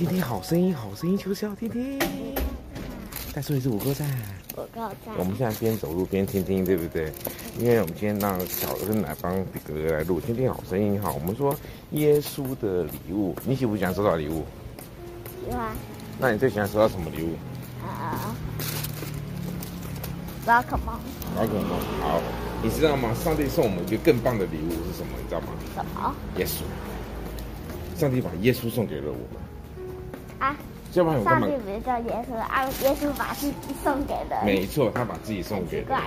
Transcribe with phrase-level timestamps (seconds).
[0.00, 1.98] 听听好声音，好声音就是要听听。
[3.34, 4.08] 再说一次五个赞。
[4.56, 5.14] 五个赞。
[5.18, 7.12] 我们现在边走路边听听，对不对？
[7.58, 9.30] 因为我们今天让小恩来帮
[9.62, 11.12] 哥哥来录，听听好声音哈。
[11.12, 11.54] 我们说
[11.90, 14.42] 耶稣的礼物，你喜不喜欢收到礼物？
[15.46, 15.70] 喜欢。
[16.18, 17.34] 那你最喜欢收到什么礼物？
[17.84, 18.34] 啊，
[20.46, 20.98] 宝可梦。
[21.36, 22.22] 宝可梦，好。
[22.62, 23.12] 你知道吗？
[23.22, 25.12] 上帝送我们一个更棒的礼物是什么？
[25.18, 25.48] 你知道吗？
[25.74, 26.14] 什么？
[26.38, 26.62] 耶稣。
[28.00, 29.42] 上帝把耶稣送给了我们
[30.40, 30.56] 啊！
[30.92, 32.66] 上帝不是叫耶稣啊？
[32.82, 34.36] 耶稣把自己送给的。
[34.44, 35.86] 没错，他把自己送给了。
[35.86, 36.00] 怪。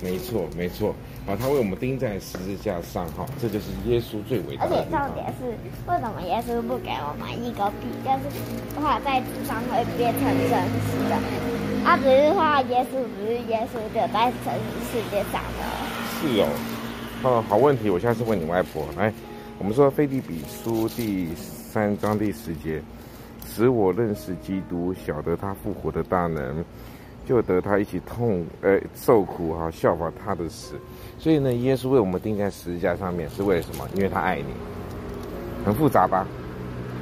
[0.00, 0.94] 没错，没错。
[1.26, 4.76] 好，他为我们钉在十字架上，哈，这就是耶稣最伟大的。
[4.76, 5.50] 而且重点是，
[5.90, 7.88] 为什么耶稣不给我们一个币？
[8.04, 10.54] 就是画在纸上会变成真
[10.86, 11.18] 实的。
[11.84, 15.66] 他只是画耶稣，不是耶稣就在真实世界上的。
[16.20, 16.48] 是哦。
[17.24, 18.86] 哦，好问题，我下次问你外婆。
[18.96, 19.12] 来。
[19.58, 22.82] 我们说《菲利比书》第三章第十节，
[23.54, 26.64] 使我认识基督，晓得他复活的大能，
[27.26, 30.74] 就得他一起痛，呃，受苦哈，效法他的死。
[31.18, 33.86] 所以呢，耶稣为我们钉在十字架上面，是为了什么？
[33.94, 34.46] 因为他爱你。
[35.66, 36.26] 很复杂吧？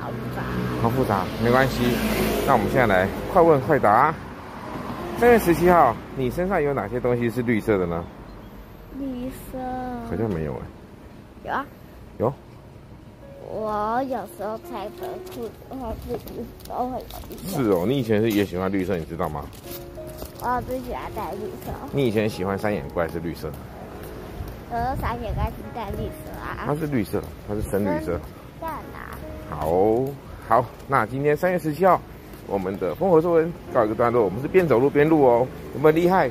[0.00, 0.42] 好复杂。
[0.82, 1.84] 好复杂，没关系。
[2.44, 4.12] 那我们现在来快问快答。
[5.18, 8.04] 三月十七号，你身上有哪些东西是绿色的呢？
[8.98, 9.58] 绿色。
[10.08, 10.58] 好像没有哎。
[11.44, 11.64] 有啊。
[12.18, 12.32] 有。
[13.52, 17.04] 我有时候拆的裤子的话，自己都会
[17.48, 19.44] 是哦，你以前是也喜欢绿色，你知道吗？
[20.40, 21.72] 我最喜欢戴绿色。
[21.92, 23.50] 你以前喜欢三眼怪是绿色？
[24.70, 26.62] 我三眼怪是戴绿色啊。
[26.64, 28.18] 它是绿色，它是深绿色。
[28.60, 29.18] 在哪。
[29.50, 29.66] 好，
[30.48, 32.00] 好，那今天三月十七号，
[32.46, 34.24] 我们的风火作文告一个段落。
[34.24, 36.30] 我们是边走路边录哦，有没有厉害？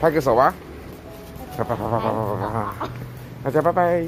[0.00, 0.52] 拍个手吧。
[1.56, 2.88] 啪啪啪啪啪啪啪！
[3.44, 3.62] 大家。
[3.62, 4.04] 拜拜